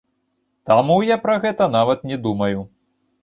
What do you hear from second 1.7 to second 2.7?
нават не думаю.